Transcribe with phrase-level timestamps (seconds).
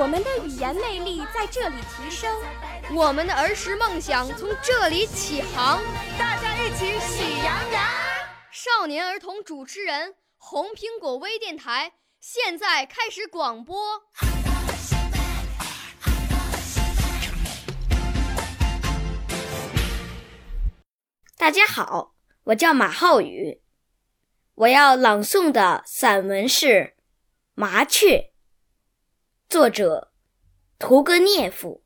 [0.00, 2.32] 我们的语言魅力在这里提升，
[2.94, 5.82] 我们的儿时梦想从这里起航。
[6.16, 7.84] 大家一起喜羊羊。
[8.52, 11.94] 少年儿童主持人，红苹果微电台。
[12.20, 14.04] 现在开始广播。
[21.36, 23.60] 大家好，我叫马浩宇，
[24.54, 26.66] 我要朗诵的散文是
[27.54, 28.16] 《麻雀》，
[29.48, 30.08] 作者
[30.78, 31.80] 屠格涅夫。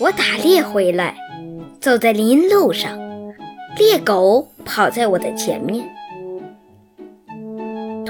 [0.00, 1.16] 我打猎回来，
[1.80, 2.98] 走在林路上，
[3.78, 5.88] 猎狗跑在我的前面。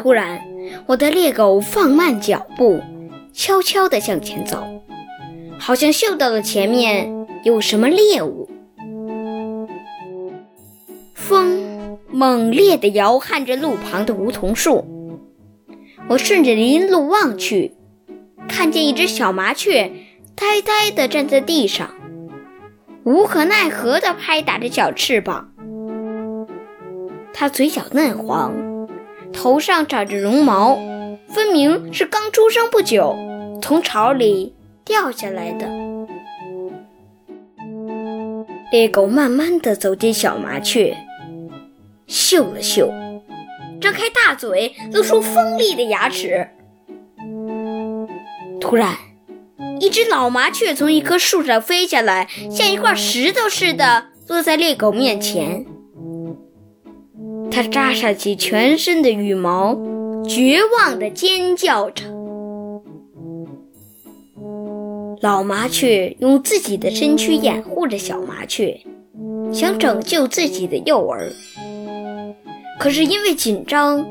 [0.05, 0.39] 突然，
[0.85, 2.79] 我的猎狗放慢脚步，
[3.33, 4.63] 悄悄地向前走，
[5.59, 8.51] 好像嗅到了前面有什么猎物。
[11.15, 14.85] 风猛烈地摇撼着路旁的梧桐树。
[16.11, 17.73] 我顺着林路望去，
[18.47, 19.91] 看见一只小麻雀。
[20.35, 21.95] 呆呆地站在地上，
[23.05, 25.49] 无可奈何地拍打着小翅膀。
[27.33, 28.53] 它嘴角嫩黄，
[29.35, 30.77] 头上长着绒毛，
[31.29, 33.17] 分明是刚出生不久，
[33.61, 34.55] 从巢里
[34.85, 35.69] 掉下来的。
[38.73, 40.97] 猎狗慢慢地走进小麻雀，
[42.07, 42.91] 嗅了嗅，
[43.81, 46.48] 张开大嘴，露出锋利的牙齿。
[48.61, 48.97] 突然。
[49.81, 55.67] 一只老麻雀从一棵树上飞下来，像一块石头似的落在猎狗面前。
[57.55, 59.79] 它扎上起全身的羽毛，
[60.27, 62.03] 绝望地尖叫着。
[65.20, 68.81] 老麻雀用自己的身躯掩护着小麻雀，
[69.53, 71.31] 想拯救自己的幼儿。
[72.81, 74.05] 可是因为紧张，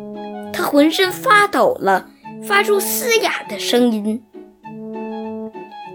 [0.53, 2.07] 它浑身发抖了，
[2.43, 4.23] 发出嘶哑的声音。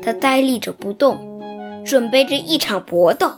[0.03, 1.19] 他呆立着不动，
[1.82, 3.32] 准备着一场搏斗。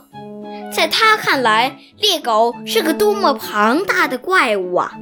[0.73, 4.93] 在他看来，猎狗是个多么庞大的怪物啊！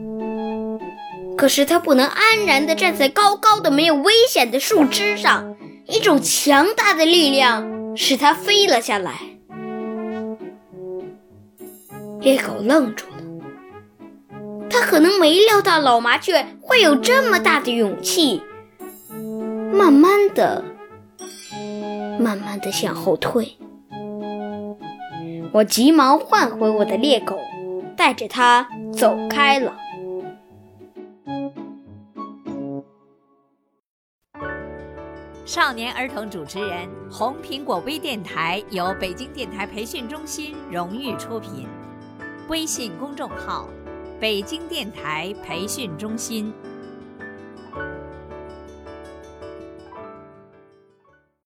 [1.38, 5.56] 可是他不能安然地站在高高的、没有危险的树枝上，
[5.88, 9.20] 一种强大的力量使他飞了下来。
[12.20, 13.24] 猎狗愣住了，
[14.70, 18.42] 他可能没料到老麻雀会有这么大的勇气。
[19.72, 20.64] 慢慢的。
[22.20, 23.58] 慢慢的向后退，
[25.52, 27.40] 我急忙唤回我的猎狗，
[27.98, 29.76] 带着它走开了。
[35.46, 41.68] 少年儿童主持人，红苹果微电台由北京电台培训中心荣誉出品，
[42.48, 43.68] 微信公众号：
[44.20, 46.54] 北京电台培训中心。